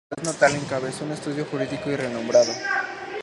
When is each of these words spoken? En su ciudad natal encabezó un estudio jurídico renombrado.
En 0.09 0.25
su 0.25 0.31
ciudad 0.31 0.33
natal 0.49 0.59
encabezó 0.63 1.05
un 1.05 1.11
estudio 1.11 1.45
jurídico 1.45 1.91
renombrado. 1.95 2.51